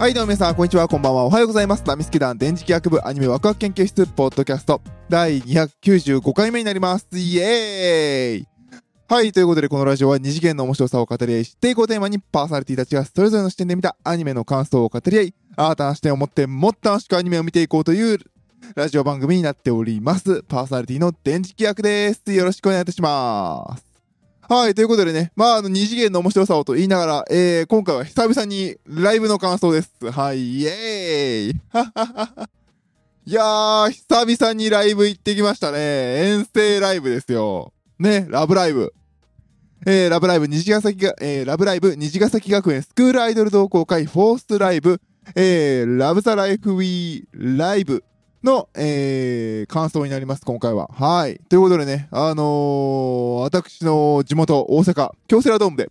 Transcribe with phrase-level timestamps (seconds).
[0.00, 1.26] はい、どうも皆さん、こんにちは、こんばんは。
[1.26, 1.82] おはようございます。
[1.84, 4.80] ナミスケ団電磁気学部アニメワクワク研究室ポッドキャスト
[5.10, 7.06] 第295回目になります。
[7.12, 8.48] イエーイ
[9.08, 18.18] はい、ということで、このラジオは二次元の面白さを語り合い、知っていこうテーマにパーソナリティたちがそれぞれの視点で見たアニメの感想を語り合い、新たな視点を持ってもっと楽しくアニメを見ていこうという
[18.74, 20.42] ラジオ番組になっております。
[20.44, 22.32] パーソナリティの電磁気学です。
[22.32, 23.89] よろしくお願いいたします。
[24.52, 29.92] はい、ということでね、まあ、あの、二次元の面白さをと言いながら、えー、今回は久々にライブの感想です。
[30.10, 32.48] はい、イエーイはははは
[33.26, 35.78] いやー、久々にライブ行ってきましたね。
[36.32, 37.72] 遠征ライブですよ。
[38.00, 38.92] ね、ラブライブ。
[39.86, 45.00] えー、ラブライブ虹ヶ崎が、えー、ラブライブ虹ヶ崎学園スクールアイドル同好会フォースライブ、
[45.36, 48.02] えー、ラブザライフウィーライブ
[48.42, 50.88] の、えー、感想になります、今回は。
[50.94, 51.40] はい。
[51.50, 55.90] ということでね、あのー、私の地元、大阪、京セラドームで、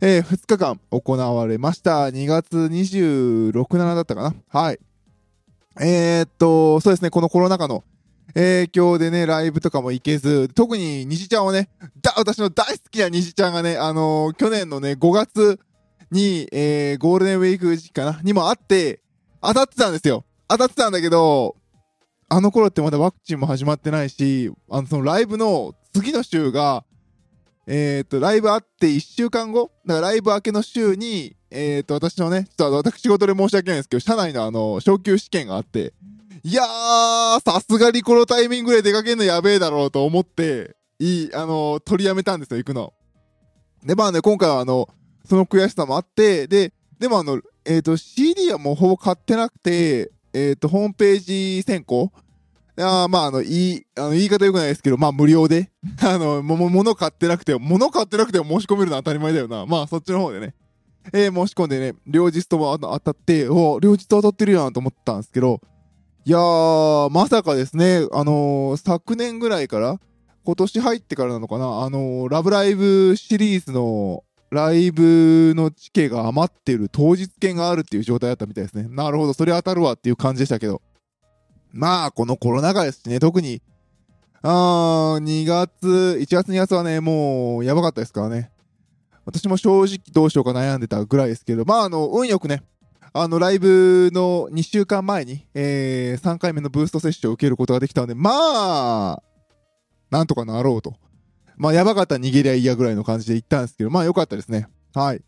[0.00, 2.08] えー、2日間行われました。
[2.08, 4.34] 2月26、7だったかな。
[4.48, 4.78] はい。
[5.80, 7.84] えー、っと、そうですね、このコロナ禍の
[8.34, 11.70] 影響でね、ライブとかも行けず、特に西ちゃんはね、
[12.02, 15.58] だ、私の大好きな西ちゃんがね、あのー去年のね、5月
[16.10, 19.00] に、えー、ゴールデンウィーク時期かなにもあって、
[19.40, 20.26] 当たってたんですよ。
[20.48, 21.56] 当たってたんだけど、
[22.28, 26.84] あの頃ってまだワクチンも始まってないし、あの、そのライブの次の週が、
[27.66, 29.70] えっ、と、ライブあって1週間後？
[29.86, 35.94] だからライブ明けの週に、えっ、と、私のね、ちょっと私事で申し訳ないんですけど、社内のあの、昇級試験があって、
[36.44, 42.92] いやー、さすがにこのタイミングで出かけるのやべえだろうと思って、いい、あの、取りやめたんですよ、行くの。
[43.84, 44.88] で、まあね、今回はあの、
[45.24, 52.12] その悔しさもあって、で、でもあの、えっ、と、CD はもうほぼ買ってなくて、えっ、と、ホームページ選考？
[52.80, 59.66] あまあ、あの、いい、あの、言い方良くないですけど、まあ、無料で、 あの、も、も、物買ってなくて、物買ってなくても申し込めるのは当たり前だよな。
[59.66, 60.54] まあ、そっちの方でね。
[61.12, 65.60] えー申し込んでね、両日とも当たって、お両日当たってるやんと思ったんですけど、
[66.24, 69.98] いやー、まさかですね、あのー昨年ぐらいから、
[70.44, 78.88] 今年入ってからなのかな、あのーラブライブシリーズのライブのチケが余ってる当日券があるっていう状態だったみたいですね。
[78.88, 80.80] なるほど、それ当たるわっていう感じでしたけど。
[81.70, 83.60] まあ、このコロナ禍ですしね、特に、
[84.40, 88.50] あー、2月、1月2月はね、もう、やばかったですからね。
[89.26, 92.62] 私も正直どうしようか悩んでたぐらいですけど、まあ、あの、運よくね、
[93.12, 99.22] あの、ライブの2週間前に、えー、3回目のブースト接種を受けることができたので、まあ、
[100.10, 100.94] なんとかなろうと。
[101.58, 104.68] まあ、やばかったら逃げりゃいいやぐらいの感じで行ったんですけど、まあ、良かったですね。
[104.94, 105.22] はい。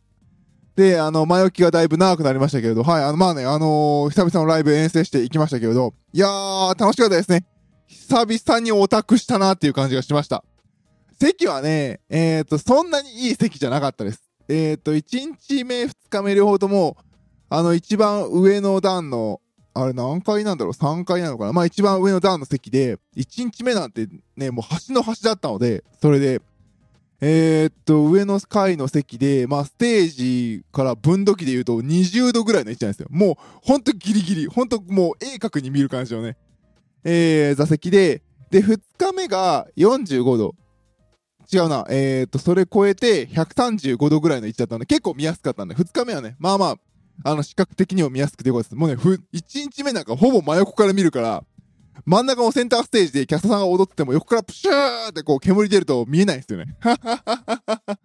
[0.76, 7.44] で、あの、前置きがだいぶ長くなりましたけれど、はい、あの、まあね、あのー久々のライブ遠征して行きましたけれど、いやー、楽しかったですね。
[7.86, 10.44] 久々にオタクしたなっていう感じがしました。
[11.20, 14.22] 席はね、えっ、と、そんなにいい席じゃなかったです。
[14.48, 16.96] えっ、と、1日目、2日目両方とも、
[17.48, 19.40] あの、一番上の段の、
[19.72, 21.52] あれ何階なんだろう ?3 階なのかな？
[21.52, 26.42] まあ一番上の段の席で、1日目なんてね、もう端の端だったので、それで、
[27.20, 33.08] えーっと、上の階の席で、まあステージから分度器で言うと20度ぐらいの位置なんですよ。
[33.10, 36.36] もう、ほんとギリギリ、ほんともう鋭角に見る感じのね、
[37.04, 40.54] えー、座席で、で、2日目が45度。
[41.52, 41.84] 違うな。
[41.90, 46.76] えー、っと、それ超えて135度ぐらいの位置だったので、結構見やすかったんで、2日目はね、まあまあ、
[47.22, 48.76] あの、視覚的にも見やすくてよかったです。
[48.76, 51.44] もうね、ふ、1日目なんかほぼ真横から見るから、
[52.06, 56.76] 真ん中のセンターステージでキャストさんが踊ってても横からプシューってこう煙出ると見えないんですよね。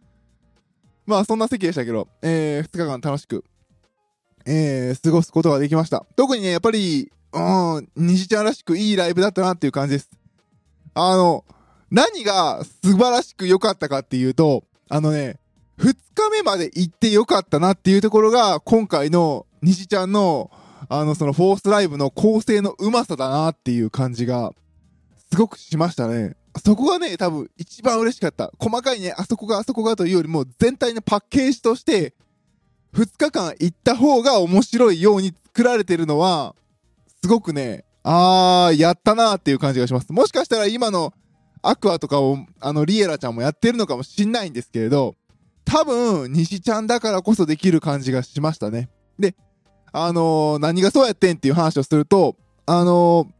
[1.05, 3.43] まあそんな席でしたけど、えー、2日間楽しく、
[4.45, 6.05] えー、過ごすことができました。
[6.15, 10.09] 特にね、やっぱり、うん、西ちゃんらしくいいライブだったなっていう感じです。
[10.93, 11.45] あの、
[11.91, 15.39] 何が素晴らしく良かったかっていうと、あのね、
[15.79, 20.51] 2日目まで行って良かったなっていうところが、今回の西ちゃんの、
[20.87, 24.51] あの、そのフォースライブの構成のうまさだなっていう感じが、
[25.31, 26.35] すごくしましたね。
[26.63, 28.51] そこがね、多分一番嬉しかった。
[28.59, 32.13] 細かいね、あそこがあそこがというよりも、全体のパッケージとして、
[32.93, 36.55] 2日間行った方が面白いように作られてるのは、
[37.21, 40.13] すごくね、あー、やったなーっていう感じがします。
[40.13, 41.13] もしかしたら今の
[41.61, 45.15] アクアとかを、あの、リエラちゃんもやってるのかもしんないんですけれど、
[45.65, 48.89] 多分、西ちゃんだからこそできる感じがしましたね。
[49.19, 49.35] で、
[49.91, 52.35] あのー何がそうやってんっていう話をすると、
[52.65, 53.35] あのー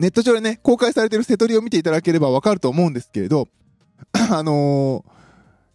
[0.00, 3.48] ネット上でね、公開されてるセトリを見ていただければわかると思うんですけれど、
[4.12, 5.14] あのー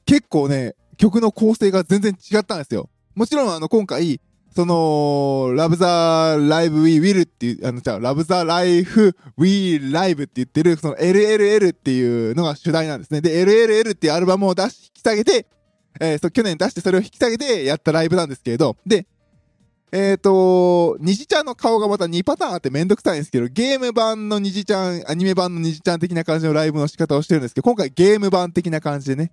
[0.06, 2.90] 結構ね、曲の構成が全然違ったんですよ。
[3.16, 4.20] もちろん、あの、今回、
[4.56, 13.22] その、ラブザライブウィーウィルっていう、あの、じゃ、ラブザライフウィーライブって言ってる、その LLL っていうのが主題なんですね。
[13.22, 15.46] で、LLL っていうアルバムを出し、引き下げて、
[16.00, 19.06] えーそう去年出してそれを引き下げてやったライブなんですけれど、で、
[19.92, 29.32] えっ、ー、と、虹ちゃんの顔がまた2パターンあってめんどくさいんですけど、ゲーム版の虹ちゃん、アニメ版の虹ちゃん的な感じのライブの仕方をしてるんですけど、今回ゲーム版的な感じでね。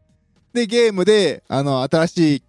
[0.55, 2.43] で、ゲームで、あの、新しい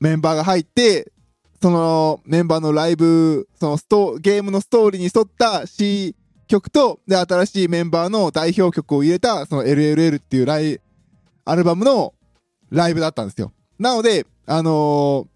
[0.00, 1.12] メンバーが入って、
[1.60, 6.14] そのメンバーのライブ、そのスト、ゲームのストーリーに沿った C
[6.46, 10.80] 曲と、で、新しいメンバーの代表曲を入れた、その LLL っていうライ、
[11.44, 12.14] アルバムの
[12.70, 13.52] ライブだったんですよ。
[13.78, 15.26] なので、あの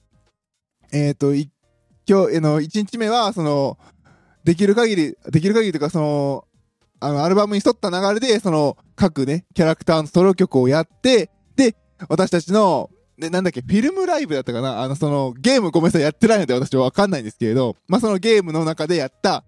[0.92, 3.78] ー、えっ、ー、と、今日、の、1日目は、その、
[4.44, 6.44] できる限り、できる限りというか、その、
[7.00, 11.76] あの、アルバムに沿った流れで、その、各ね、キャラクターのソロ曲をやって、で、
[12.08, 14.82] 私たちの、で、なんだっけ、フィルムライブだったかな？
[14.82, 19.44] あの、その、ゲームごめんなさい、やってないので私はわかんないんですけれど、まあ、そのゲームの中でやった、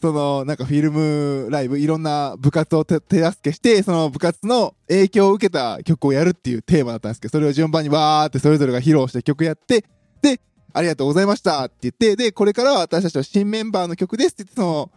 [0.00, 9.84] その、なんかフィルムライブ、いろんな部活を手助けして、その部活の影響を受けた曲をやるっていうテーマだったんですけど、それを順番にわーってそれぞれが披露して曲やって、
[10.22, 10.40] で、
[10.72, 14.90] ありがとうございましたって言って、で、これからは私たちは新メンバーの曲ですって言って、その、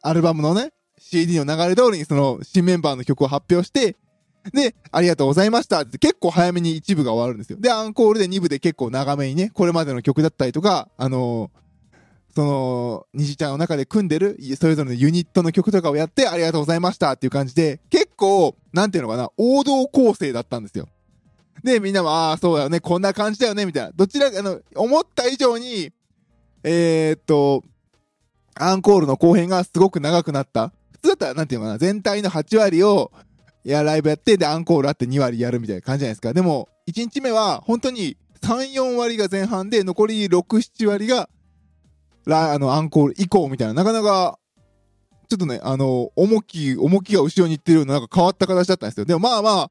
[0.00, 3.96] アルバムのね、CD の流れ通りにその新メンバーの曲を発表して、
[4.52, 7.58] で、ありがとうございましたって結構早めに一部が終わるんですよ。
[7.60, 11.58] で、アンコールで2部で結構長めにね、これまでの曲だったりとか、あのー、
[12.34, 20.88] その、虹ちゃんの中で組んでる、それぞれのユニットの曲とかをやって、ありがとうございましたっていう感じで、結構、なんていうのかな、王道構成だったんですよ。
[21.64, 23.92] で、みんなも、ああ、そうだよね、こんな感じだよね、みたいな。
[23.94, 25.90] どちらか、あの、思った以上に、
[26.62, 27.64] えー、っと、
[28.54, 30.72] アンコールの後編がすごく長くなった。
[30.92, 33.12] 普通だったら、なんていうのかな、全体の8割を、
[33.64, 36.32] いや、ライブやって、で、アンコールあって2割やるみたいな感じじゃないですか。
[36.32, 41.28] でも、1日目は、本当に3、4割が前半で、残り6、7割が、
[42.24, 44.38] ラ、あの、アンコール以降みたいな、なかなか、
[45.28, 49.04] ちょっとね、あの、重き、重きが後ろに行ってるような、なんか変わった形だったんですよ。
[49.04, 49.70] でもまあま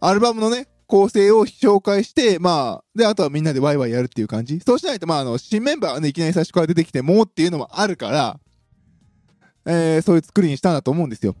[0.00, 4.60] あ、アルバムのね、構成を紹介して、まあ、で、あとはみんなでワイワイやるっていう感じ。
[4.60, 8.38] そうしないと、まあ、あの、新メンバーがね、いきなり最初から出てきてもうっていうのもあるから、
[9.66, 11.34] えー、そういう作りにしたんだと思うんですよ。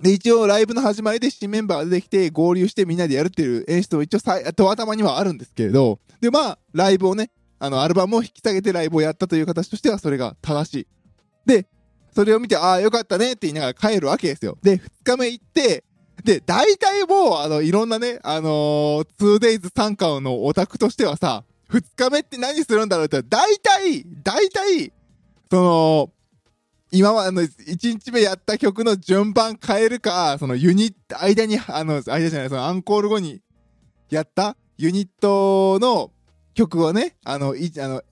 [0.00, 10.86] で、一応ライブの始まりで新メンバーが出てきて合流してみんなでやるっていう演出も一応さ、と頭にはあるんですけれど、で、まあ、ライブをね、あの、アルバムを引き下げてライブをやったという形としてはそれが正しい。
[11.46, 11.66] で、
[12.14, 14.56] それを見て、ああ、よかったねって言いながら帰るわけですよ。
[14.62, 15.84] で、2日目行って、
[16.24, 24.92] で、大体もう、あの、いろんなね、あのー、2days 参加のオタクとしてはさ、2日目って何するんだろうって、大体、大体、
[25.50, 26.10] その、
[26.90, 33.40] 今は、あの、1日目やった曲の順番変えるか、そのユニット、間に、あの、間じゃない、そのアンコール後に
[34.10, 36.12] やったユニットの
[36.54, 38.02] 曲をね、あの、い、あの、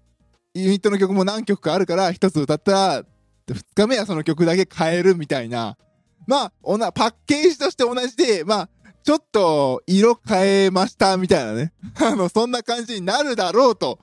[0.55, 3.05] ユニットの曲も何曲かあるから、一つ歌ったら、
[3.49, 5.79] 2日目はその曲だけ変えるみたいな、
[6.26, 8.69] まあ、おな、パッケージとして同じで、まあ、
[9.05, 11.72] ちょっと色変えましたみたいなね。
[11.94, 14.00] あの、そんな感じになるだろうと。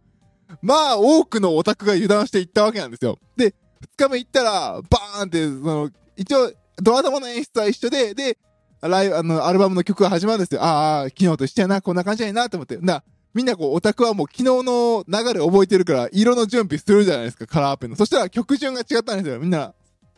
[0.62, 3.20] まあ、多くのオタクが油断していったわけなんですよ。
[3.36, 3.54] で、
[3.84, 8.38] 二日目行ったら、バーンって、その、一応、ドア玉の演出は一緒で、で、
[8.82, 10.64] ライブ、あの、アルバムの曲が始まるんですよ。
[10.64, 12.78] ああ、昨日と一緒やな、こんな感じやな、と思って。
[12.78, 13.04] な、
[13.34, 17.96] みんなこう、オタクはもう昨日の流れ覚えてるから、色の準備するじゃないですか、カラーペンの。
[17.96, 19.40] そしたら曲順が違ったんですよ。
[19.40, 19.74] みんな、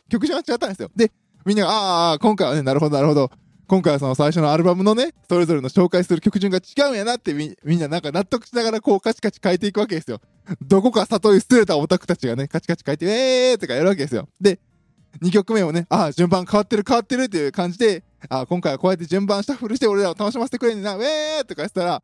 [0.09, 0.89] 曲順が違ったんですよ。
[0.95, 1.11] で、
[1.45, 3.31] みんなが、ああ、今回はね、なるほど、なるほど。
[3.67, 10.19] 今回はその最初のアルバムのね、それぞれの紹介する曲順が違うんやなってみ、みんななんか納得しながらこうカチカチ変えていくわけですよ。
[10.61, 14.27] どこか悟り捨てたオタクたちがね、カチカチ変えて、えーとかやるわけですよ。
[14.39, 14.59] で、
[15.21, 22.03] 2曲目をね、ああ、順番変わってる変わってるっていう感じで、ああ、今回はこうやって順番シャッフルして俺らを楽しませてくれんねんな、ウェーとか言ったら、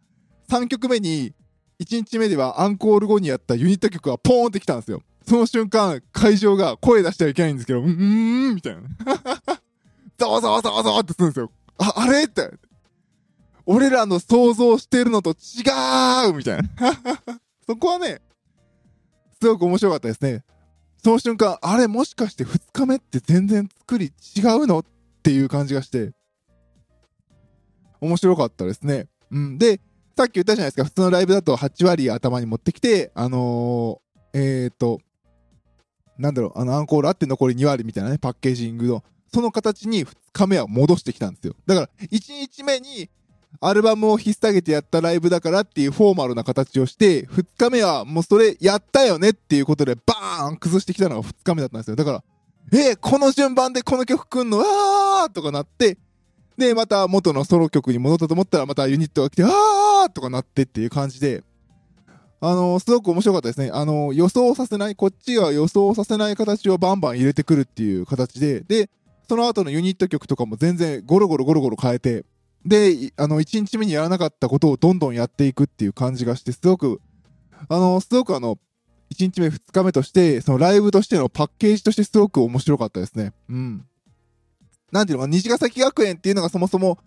[0.49, 1.33] 3曲目に、
[1.79, 5.01] 1日目ではアンコール後にやったユニット曲がポーンってきたんですよ。
[5.27, 7.87] その瞬間、会場が声出してはいけないんですけど、うー
[8.51, 8.81] ん、みたいな。
[10.17, 11.51] ざわざわざわざわってするんですよ。
[11.77, 12.51] あ、あれって。
[13.65, 15.61] 俺らの想像してるのと違
[16.29, 16.69] うみたいな。
[17.67, 18.21] そこはね、
[19.41, 20.43] すごく面白かったですね。
[21.03, 24.85] その瞬間、あれもしかして2日目って全然作り違うのっ
[25.23, 26.11] ていう感じがして、
[27.99, 29.07] 面白かったですね。
[29.31, 29.57] うん。
[29.57, 29.81] で、
[30.15, 34.99] さっき言ったじゃないですか、普通のライブだと8割頭に持ってきて、あのー、えっ、ー、と、
[36.19, 41.55] なんだろう、あの、アンコールあって残り2割みたいなね、パッケージングの、その形に2日目は戻してきたんですよ。
[41.65, 43.09] だから、1日目に、
[43.59, 51.95] アルバムを引っ提げてやったライブだからっていうフォーマルな形をして、2日目はもうそれやったよねっていうことでバーン崩してきたのが2日目だったんですよ。
[51.95, 52.23] だから、
[52.71, 55.97] えー、この順番でこの曲くんの、あーとかなって、
[56.57, 61.43] で、また元のソロ曲に戻ったと思ったらまたユニットが来て、あーとかなってっていう感じで、
[62.39, 63.69] あのー、すごく面白かったですね。
[63.71, 68.89] あのー、予想させない、こっちが予想させない形をバンバン入れてくるっていう形で、で、
[69.29, 72.25] その後のユニット曲とかも全然ゴロゴロゴロゴロ変えて、
[72.65, 77.01] で、あの、1日目にやらなかったことをどんどんやっていくっていう感じがして、すごく、
[77.67, 78.57] あの、すごくあの、
[79.13, 83.33] 1日目2日目として、そのライブとしてのパッケージとしてすごく面白かったですね。
[83.49, 83.85] うん。
[84.91, 86.99] なんていうのか、虹ヶ崎学園っていうのがそもそも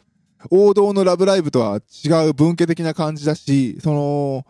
[0.51, 4.47] 王道のラブライブとは違う文化的な感じだし、その、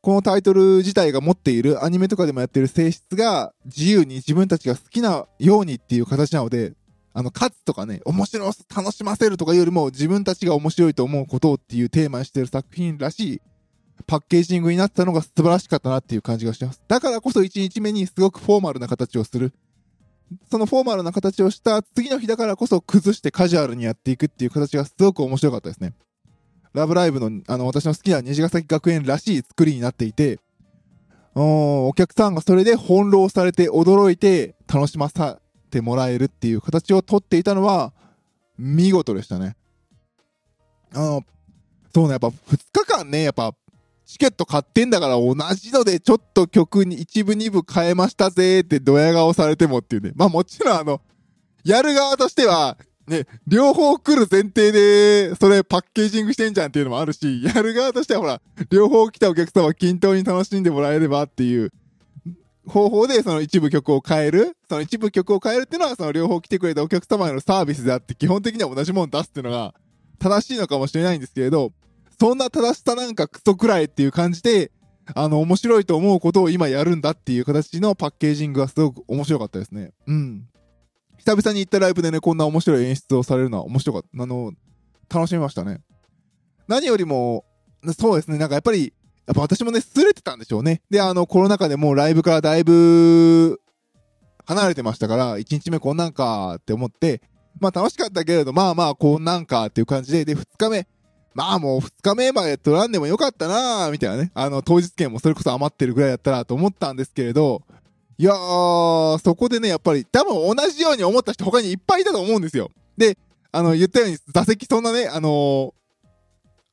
[0.00, 6.74] このタイトル自体が持っているアニメとかでもやってる性質が自由に自分たちが好きなようにっていう形なので、
[7.14, 13.40] あの、勝つとかね、面白さ、楽しませるとかよりも自分たちが面白いと思うことっていうテーマにしてる作品らしい
[14.06, 16.80] パッケージングになったのが素晴らしかったなっていう感じがします。
[16.88, 19.52] だからこそ1日目にすごくフォーマルな形をする。
[20.50, 25.94] そのフォーマルな形をした次の日だからこそ崩してカジュアルにやっていくっていう形がすごく面白かったですね。
[26.74, 30.38] ラブライブのあの私の好きな虹ヶ崎学園らしい作りになっていて、
[31.34, 37.92] おお客さんがそれで翻弄されて驚いて楽しまさてもらえるっていう形をとっていたのは
[38.58, 39.56] 見事でしたね。
[40.94, 41.22] あの、
[41.94, 42.32] そうね、やっぱ2
[42.72, 43.54] 日間ね、やっぱ
[44.06, 50.12] チケット買ってんだから同じのでちょっと曲に一部二部変えましたぜってドヤ顔されてもっていうね。
[50.16, 51.02] まあもちろんあの、
[51.64, 61.70] やる側としては、ね、両方来る前提で、それパッケージングしてんじゃんっていうのもあるし、やる側としてはほら、両方来たお客様均等に楽しんでもらえればっていう
[62.68, 69.74] 方法でその一部曲を変える、その一部曲を変えるっていうのはその両方来てくれたお客様へのサービスであって、基本的には同じもの出すっていうのが
[70.18, 71.72] 正しいのかもしれないんですけれど、
[72.20, 74.72] そんな正しさなんかクソくらいっていう感じで、
[75.14, 79.92] あの、面白いと思うことを今やるんだっていう形のパッケージングがすごく面白かったですね。
[80.06, 80.48] うん。
[81.16, 84.22] 久々に行ったライブでね、こんな面白い演出をされるのは面白かった。
[84.22, 84.52] あの、
[85.08, 85.80] 楽しみましたね。
[86.66, 87.44] 何よりも、
[87.98, 88.92] そうですね、なんかやっぱり、
[89.28, 90.80] やっぱ私もね、すれてたんでしょうね。
[90.88, 93.60] で、あの、コロナ禍でもうライブからだいぶ、
[94.46, 97.20] 離れてましたから、1日目こんなんかって思って、
[97.60, 100.88] まあ楽しかったけれど、まあまあこんなんかっていう感じで、で、2日目、
[101.34, 104.30] まあもう2日目まで取らんでもよかったなみたいなね。
[104.32, 107.60] あの、当日券もそれこそ余ってるぐらいだったらと思ったんですけれど、
[108.16, 112.70] いやー、そこでね、やっぱり、多分同じように思った人他にいっぱいいたと思うんですよ。
[112.96, 113.18] で、
[113.52, 115.77] あの、言ったように座席そんなね、あのー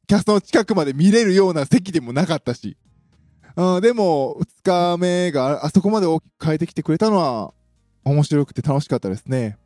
[0.08, 2.78] キャストの近くまで見れるような席でもなかったし。
[3.56, 7.54] うん、でも、2日目があそこまで大きく変えてきてくれたのは、
[8.04, 9.58] 面白くて楽しかったですね。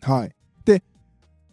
[0.00, 0.34] はい。
[0.64, 0.82] で、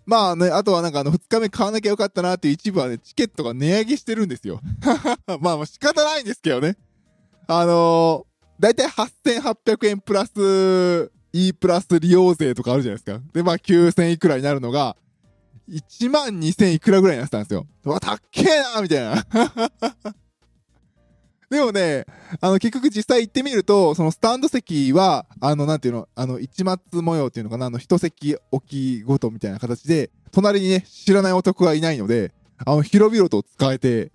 [0.06, 4.60] まあね、あとはなんかあの、2日目買わなきゃよかったなっていう一部はね、チケットが値上げしてるんですよ。
[5.40, 6.78] まあまあ仕方ないんですけどね。
[7.48, 13.24] あのー、だいたい8800円プラス、E プラス利用税とかあるじゃないですか。
[13.34, 14.98] で、まあ9000いくらになるのが、
[15.70, 17.68] 1万2000いくらぐらいになってたんですよ。
[17.86, 18.46] うわ、たっけえ
[18.76, 19.26] なみたいな。
[21.50, 22.06] でもね、
[22.42, 32.34] あの、結局実際行ってみると、そのスタンド席は、あの、なんていうの、あの、一末模様っていうのかな、あの、一席置きごとみたいな形で、隣にね、知らない男がいないので、
[32.64, 34.12] あの、広々と使えて、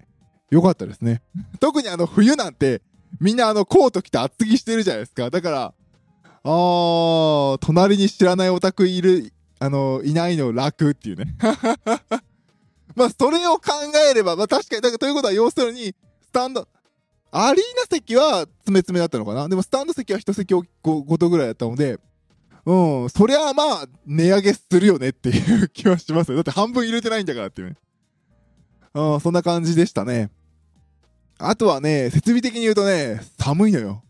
[0.50, 1.22] よかったですね。
[1.58, 2.82] 特にあの、冬なんて、
[3.20, 5.30] みんなあの、コート着て厚着してるじゃないですか。
[5.30, 5.74] だから、
[6.44, 11.36] あー、隣に知らないオタクいる、あの、いないの楽っていうね。
[12.94, 13.72] まあ、それを考
[14.10, 16.68] えれば、まあ確かに、だからということは要するに、スタンド、
[17.30, 19.48] アリーナ席は詰め詰めだったのかな？
[19.48, 20.62] でもスタンド席は一席ご
[21.02, 21.98] ごとぐらいだったので、
[22.64, 26.36] うん、そりゃまあ、値上げするよねっていう気はしますよ。
[26.36, 27.76] だって半分入れてないんだからっていうね。
[28.94, 30.30] うん、そんな感じでしたね。
[31.38, 34.04] あとはね、設備的に言うとね、寒いのよ。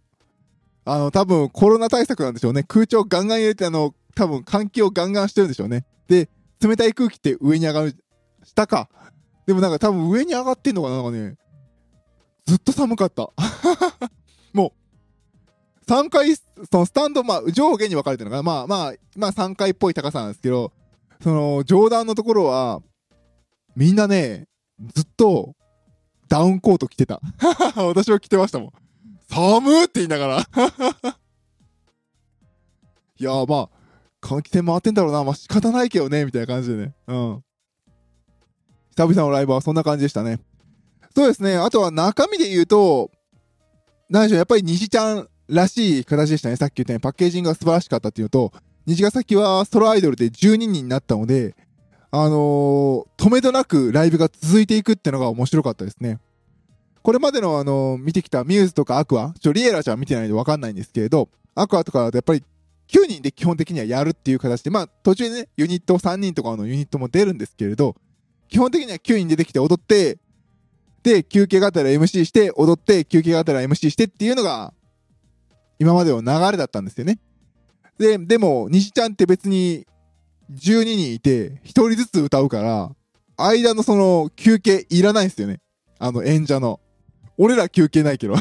[0.84, 2.62] あの、多分コロナ対策なんでしょうね。
[2.62, 5.84] 空調ガンガン入れて、あの、多分換気をガンガンしてるんでしょうね。
[6.08, 6.28] で、
[6.60, 7.96] 冷たい空気って上に上がる、
[8.44, 8.88] 下か。
[9.46, 11.36] でもなんか多分上に上がってんのかななんかね、
[12.46, 13.30] ずっと寒かった。
[14.52, 14.72] も
[15.86, 16.42] う、3階、そ
[16.72, 20.72] のスタンド、まあ、上下に分かれてるのかなまあまあ、まあ3階っぽい高さなんですけど、
[21.22, 22.82] その、上段のところは、
[23.76, 24.46] みんなね、
[24.94, 25.54] ずっと、
[26.28, 27.20] ダウンコート着てた。
[27.76, 28.72] 私は着てましたもん。
[29.28, 30.40] 寒って言いながら。
[33.16, 33.70] いやまあ、
[34.24, 35.22] 換気扇回ってんだろうな。
[35.22, 36.94] まあ仕方ないけどね、みたいな感じでね。
[37.06, 37.44] うん。
[38.96, 40.40] 久々のライブはそんな感じでしたね。
[41.14, 41.56] そうですね。
[41.56, 43.10] あとは中身で言うと、
[44.08, 46.56] 何でしょう、やっぱり虹ちゃんらしい形でしたね。
[46.56, 48.52] さっき言ったようにパッケージングが素晴らしかったっていうのと、
[48.86, 51.54] 虹ヶ崎はソロアイドルで12人になったので、
[52.10, 56.20] あのー止めどなくライブが続いていくってのが面白かったですね。
[57.02, 62.44] これまでのあのー見てきたミューズとかアクア、ちょ、リエラちゃん見てないんでわかんないんですけれど、アクアとかだとやっぱり
[62.88, 67.96] 9人で基本的にはやるっていう形で、まあ途中でね、ユニット3人とかのユニットも出るんですけれど、
[68.48, 70.18] 基本的には9人出てきて踊って、
[71.04, 74.72] で、休憩がてら MC して、踊って、休憩がてら MC してっていうのが、
[75.78, 77.18] 今までの流れだったんですよね。
[77.98, 79.86] で、でも、西ちゃんって別に、
[80.50, 82.90] 12人いて、1人ずつ歌うから、
[83.36, 85.60] 間のその、休憩いらないんですよね。
[85.98, 86.80] あの、演者の。
[87.36, 88.36] 俺ら休憩ないけど。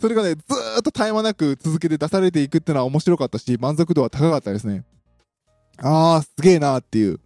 [0.00, 0.40] それがね、ず
[0.78, 4.84] っと絶え間なく続けて出されていくっていうのは面白かったし、満足度は高かったですね。
[5.78, 7.20] あー、すげえなーっていう。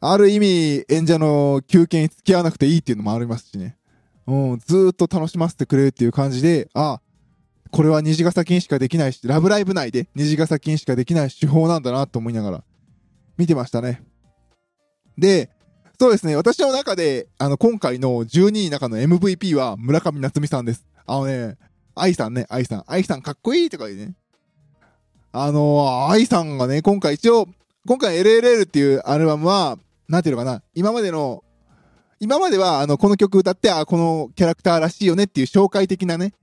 [0.00, 3.76] ある意味、演者の休憩に付き合わなくていいっていうのもありますしね。
[4.26, 7.00] うん、ずーっと楽しませてくれるっていう感じで、あ
[7.70, 12.64] これは虹ヶ崎にしかできないし、ラブライブ内で虹ヶ崎にしかできない手法なんだなと思いながら
[13.38, 14.02] 見てましたね。
[15.16, 15.50] で、
[15.98, 20.86] そうですね、私の中で、あの、今回の12位の中の MVP は村上夏美さんです。
[21.06, 21.56] あのね、
[21.94, 22.84] 愛さんね、愛さん。
[22.86, 24.14] 愛さんかっこいいとか言うね。
[25.32, 27.48] あの、愛さんがね、今回一応、
[27.86, 31.42] 今回 LLL っていうアルバムは、なんていうのかな、今までの、
[32.20, 36.34] 今までは、あの、この曲歌って、あ、このキャラクターらしいよねっていう紹介的なね、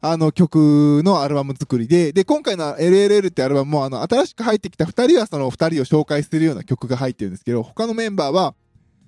[0.00, 8.54] あの曲のアルバム作りで、で、今回の LLL ってアルバムも、あの、新しく入ってきた二人はその二人を紹介するような曲が入ってるんですけど、他のメンバーは、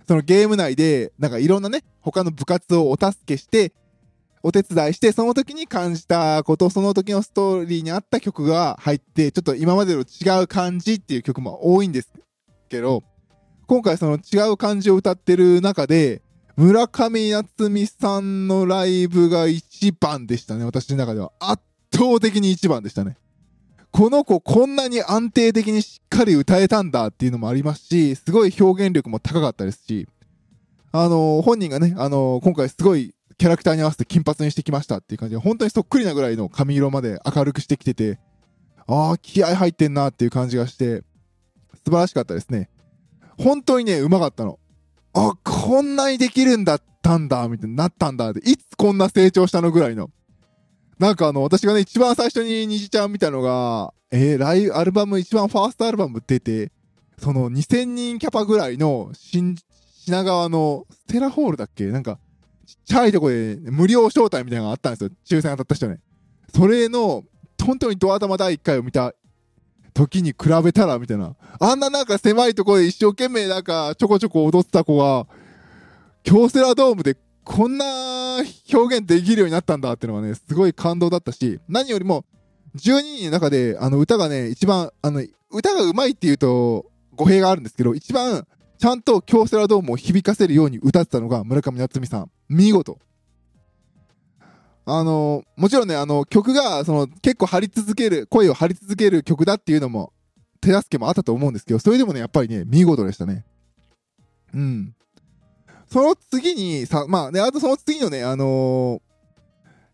[0.09, 3.73] そのゲーム内で、なんかいろんなね、他の部活をお助けして、
[4.43, 12.13] お手伝いして、その時に感じたこと、その時のストーリーに合った曲が入って、ちょっと今までの違う感じっていう曲も多いんです
[12.69, 13.03] けど、
[13.67, 16.23] 今回その違う感じを歌ってる中で、
[16.57, 21.33] 村上夏美さんのライブが一番でしたね、私の中では。
[21.39, 21.63] 圧
[21.95, 23.17] 倒的に一番でしたね。
[23.91, 30.09] この子こんなに安定的にしっかり歌えたんだっていうのもありますし、すごい表現力も高かったですし、
[30.91, 38.19] あのー、本人がね、あのー、今回すごいキャラクターに合わせて金髪にしてきましたっていう感じで、本当にそっくりなぐらいの髪色まで明るくしてきてて、
[38.89, 41.03] ああ、気合入ってんなっていう感じがして、
[41.85, 42.69] 素晴らしかったですね。
[43.39, 44.59] 本当にね、うまかったの。
[45.15, 50.11] あ、こんなにできるんだったんだ、みたいになったんだって、いつこんな成長したのぐらいの。
[50.99, 56.73] なんかあの、私がね、一番最初に虹ちゃん見たのが、えー、ライブ、アルバム、一番ファーストアルバム出て、
[57.19, 59.55] その2000人キャパぐらいの、品
[60.09, 61.87] 川のステラホールだっけ？
[61.87, 62.19] なんか、
[62.69, 65.11] ちっちゃいとこで無料招待みたいなのがあったんですよ。
[65.25, 66.01] 抽選当たった人ね。
[66.55, 67.25] それの、
[67.65, 69.15] 本当にドア玉第1回を見た
[69.95, 71.35] 時に比べたら、みたいな。
[71.59, 75.27] あんななんか狭いとこで一生懸命なんかちょこちょこ踊ってた子が、
[76.25, 82.27] 京セラドームでこんな表現できるようになったんだっていうのがね、すごい感動だったし、何よりも、
[82.77, 88.47] 12人の中で、あの、歌がね、一番、あの、歌が上手いっていうと、語弊があるんですけど、一番、
[88.79, 92.31] ちゃんと京セラドームを響かせるように歌ってたのが村上夏美さん。
[92.49, 92.99] 見事。
[94.85, 100.13] あの、もちろんね、あの、曲が、その、結構張り続ける、声を張り続ける曲だっていうのも、
[100.61, 103.45] 手助けもあったと思うんですけど、それでもね、やっぱりね、見事でしたね。
[104.55, 104.95] うん。
[105.91, 109.01] その次に、さ、まあね、あとその次のね、あのー、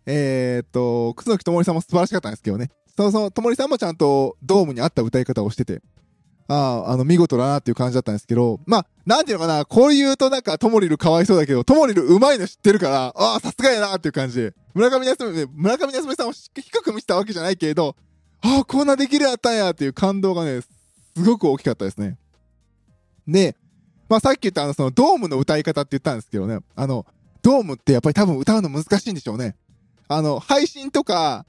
[0.07, 2.71] えー、っと、楠木ともりさんも素晴らしかったんですけどね。
[2.97, 5.83] その、その、ともりさんもちゃんとドームに合った歌い方をしてて、
[6.47, 17.97] ああ、あの、見事だなっていう感じだったんですけど、まあ、なんていうのかな、こう言うとなんか、ともりるかわいそうだけど、ともりる上手いの知ってるから、ああ、さすがやなっていう感じ、村上康美、村上康美さんを低く見せたわけじゃないけれど、
[18.43, 20.69] ああ、こんなできるやったんやっていう感動がね、す
[21.25, 22.19] ごく大きかったですね。
[23.27, 23.57] で、
[24.09, 27.07] まあさっき言ったあの、そのドームの歌い方って言ったんですけどね、あの、
[27.43, 29.57] ドームってやっぱり多分歌うの難しいんでしょうね。
[30.09, 31.47] あの、配信とか、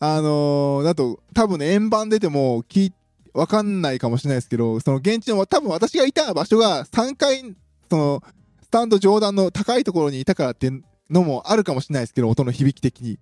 [0.00, 2.92] あのー、だと多分ね、円盤出ても聞い、
[3.34, 7.54] わかんないかもしれないですけど、その現地の、多分私がいた場所が3階、
[7.90, 8.22] その、
[8.62, 13.18] スタンド上段の高いところにいたからっていうのもあるかもしれないですけど、音の響き的に。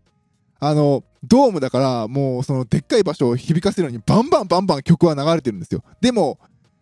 [0.59, 5.83] あの、ドームだから、もうそのでっかい場所を響かせるようにバンバンバンバン曲は流れてるんですよ。
[6.01, 6.39] でも、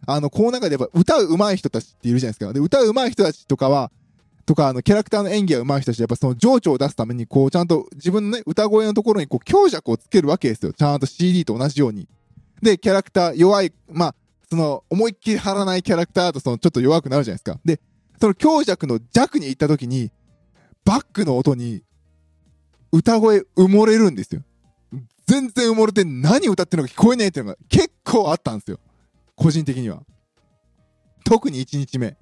[0.06, 2.52] あの、この中でやっぱ歌う上手い人たちっているじゃないですか。
[2.52, 3.90] で、歌う上手い人たちとかは、
[4.46, 10.72] とか、あの、キャラクターの演技が上手い人たち、やっぱその情緒を出すために、こう、ちゃんと自分のね、歌声のところにこう、強弱をつけるわけですよ。
[10.72, 12.08] ちゃんと CD と同じように。
[12.64, 14.14] で、キャラクター、弱い、まあ、
[14.50, 17.60] その、思いっきり張らないキャラクターと、その、ちょっと弱くなるじゃないですか。
[17.64, 17.80] で、
[18.20, 20.10] その強弱の弱に行った時に、
[20.84, 21.82] バックの音に、
[22.90, 24.42] 歌声埋もれるんですよ。
[25.26, 28.78] 全然埋もれて何歌ってるのか聞こえねえっていうのが結構あったんですよ。
[29.36, 30.02] 個人的には。
[31.24, 32.16] 特に1日目。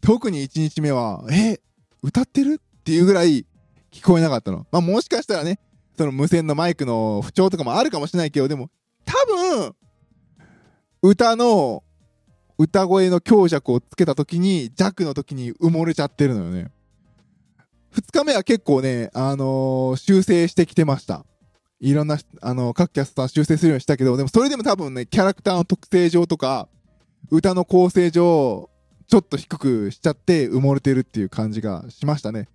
[0.00, 1.60] 特に1日目は、え、
[2.02, 2.60] 歌ってる？
[2.60, 3.46] っていうぐらい
[3.92, 4.66] 聞こえなかったの。
[4.70, 5.60] まあもしかしたらね、
[5.96, 8.70] その無線のマイクの不調とかもあるかもしれないけど、でも
[9.04, 9.74] 多分、
[11.02, 11.82] 歌の、
[12.58, 16.70] 歌声の強弱をつけた時に、弱の時に埋もれちゃってるのよね。
[17.94, 21.24] 2日目は結構ね、あのー、修正してきてました。
[21.80, 26.68] いろんな、あのー、各キャスター修正するようにしたけど、でもそれでも多分ね、キャラクターの特性上とか、
[27.30, 28.70] 歌の構成上、
[29.08, 32.48] ちょっと低くしちゃって埋もれてるっていう感じがしましたね。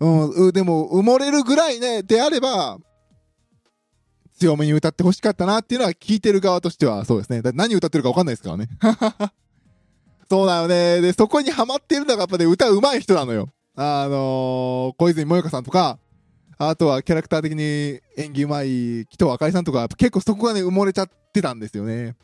[0.00, 2.78] うん、でも埋もれるぐらいね、であれば、
[4.38, 7.42] 強めに歌ってほしかったなっていうのは聞いてる側としてはそうですね。
[7.42, 8.68] だ何歌ってるか分かんないですからね。
[10.30, 11.00] そうだよね。
[11.00, 13.48] で、そこにハマってるのがやっぱね、歌上手い人なのよ。
[13.76, 15.98] あのー、小泉萌香さんとか、
[16.58, 22.16] あとはキャラクター的に演技うまい紀藤あかりさんとか、結構そこがね、埋もれちゃってたんですよね。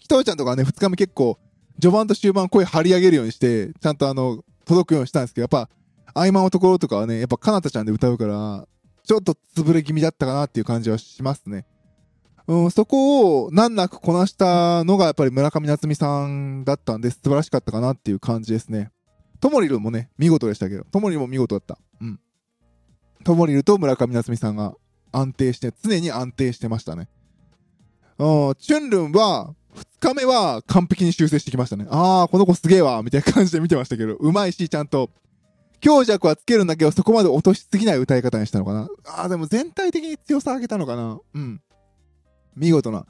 [0.00, 1.38] 紀藤ちゃんとかね、2日目結構、
[1.80, 5.68] 序盤と終盤声張り上げるようにして、ちゃんとあの、届くようにしたんですけど、やっぱ、
[6.14, 8.66] 合間のところとかはね、やっぱかなたちゃんで歌うから、
[9.08, 11.64] ちょっと潰れ気味だったかなっていう感じはしますね。
[12.46, 18.90] うん、そこを難なくこなしたのがやっぱり村上夏美さんだったんで素晴らしかったかなっていう感じですね。
[19.40, 21.78] ともりるもね、見事でしたけど、ともりるも見事だった。
[22.02, 22.20] うん。
[23.24, 24.74] ともりると村上夏美さんが
[25.10, 27.08] 安定して、常に安定してましたね。
[28.18, 31.86] うん、チュンルンは、2日目は完璧に修正してきましたね。
[31.88, 35.10] ああ、この子すげえわ、みたいな感じで見てましたけど、うまいし、ちゃんと、
[35.80, 38.88] 強弱はつけるんだけど、そこまで落としすぎない歌い方にしたのかな？
[39.06, 41.18] ああ、でも全体的に強さ上げたのかな？
[41.34, 41.60] うん。
[42.56, 43.06] 見事な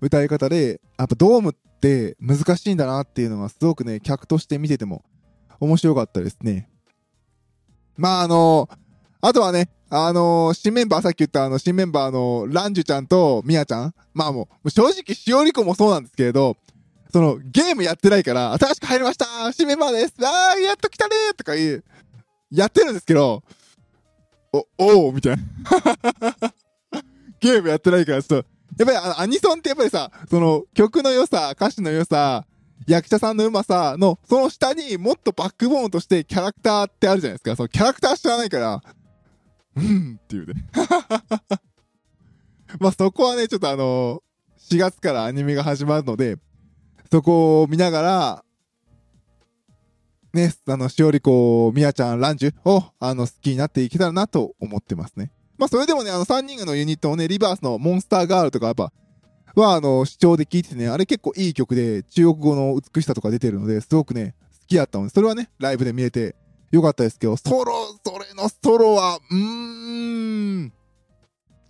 [0.00, 5.04] 歌い方で、やっぱドームって難しいんだなっていうのがすごくね、客として見てても
[5.60, 6.68] 面白かったですね。
[7.96, 8.68] まああの
[9.20, 16.56] あとはね、あの新メンバー、さっき言ったあの、新メンバーの、ランジュちゃんとミヤちゃんまあもう、正直、しおりこもそうなんですけれど、
[17.12, 21.84] その、ゲームやってないから、新しく入りました新メンバーですあー、やっと来たねとか言う、
[22.50, 23.42] やってるんですけど、
[24.52, 25.42] お、おーみたいな。
[27.40, 32.46] ゲームやってないから、ちょっと、やっぱりあのアニソンってやっぱりさ、その曲の良さ、歌詞の良さ、
[32.86, 37.56] 役者さんのうまさの、その下にもっとバックボーンとしてキャラクターってあるじゃないですか。
[37.56, 38.82] そのキャラクター知らないから、
[39.76, 40.54] うんっていうね。
[42.80, 44.22] まあそこはね、ちょっとあの、
[44.70, 46.36] 4月からアニメが始まるので、
[47.10, 48.44] そこを見ながら、
[50.38, 55.32] ね、あの、しおりこ、みやちゃん、ランジュを、あの、好きになっていけたらなと思ってますね。
[55.58, 58.92] まあ、それでもね、あの、3人のユニットをね、リバースのモンスターガールとかやっぱ、
[59.54, 66.36] は、あの、視聴で聴いててね、あれ結構いい曲で、中国語の美しさとか出てるので、すごくね、好きだったので、それはね、ライブで見れて
[66.70, 67.72] よかったですけど、ソロ、
[68.04, 70.72] それのソロは、うーん、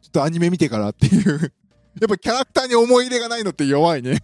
[0.02, 1.52] ちょっとアニメ見てからっていう
[2.00, 4.18] やっぱキャラクターに思い入れがないのって弱いね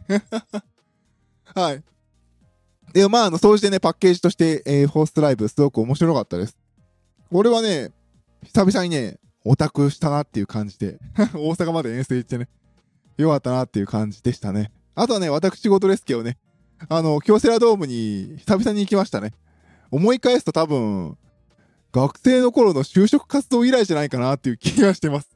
[1.55, 1.83] はい。
[2.95, 6.57] で、まあ、あの、そうしてね、パッケージとして、えー、フォーストライブ、すごく面白かったです。
[7.33, 7.91] 俺はね、
[8.45, 10.99] 久々にね、オタクしたなっていう感じで
[11.35, 12.49] 大阪まで遠征行ってね、
[13.17, 14.71] よかったなっていう感じでしたね。
[14.95, 16.39] あとはね、私事ですけどね、
[16.89, 19.33] あの、京セラドームに久々に行きましたね。
[19.91, 21.19] 思い返すと多分、
[21.93, 25.29] 学生の頃の就職活動以来じゃないかなっていう気がしてます。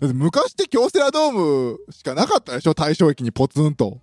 [0.00, 2.74] 昔って京セラドームしかなかったでしょ？
[2.74, 4.00] 大正駅にポツンと。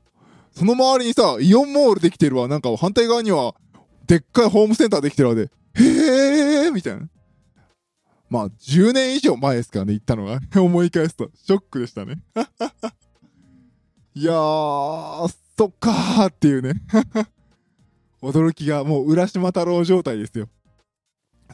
[0.58, 2.48] その周りにさ、イオンモールできてるわ。
[2.48, 3.54] なんか反対側には、
[4.08, 7.08] でっかいホームセンターできてるわで、へーみたいな。
[8.28, 10.40] まあ、10年以上前ですからね、行ったのが。
[10.60, 12.24] 思い返すと、ショックでしたね。
[14.16, 16.74] いやー、そっかーっていうね。
[18.24, 20.50] 驚きが、もう、浦島太郎状態ですよ。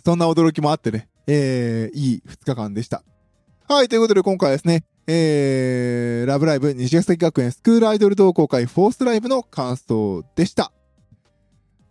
[0.05, 3.03] そんな驚きもあってね、えー、いい2日間でした。
[3.67, 10.71] はい、ということで今回はですね、えー、ラブライブ西崎学園スクールアイドル同好会フォースライブの感想でした。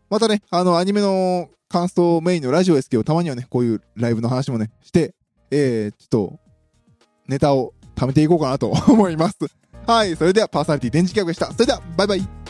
[0.09, 5.14] またね、あの、アニメの感想メインのラジオですけど、たまにはね、こういうライブの話もね、して、
[5.51, 6.38] えー、ちょっと、
[7.29, 9.38] ネタを貯めていこうかなと思います。
[9.87, 11.53] はい、それではパーソナリティ電磁気学でした。
[11.53, 12.41] それでは、バイバイ。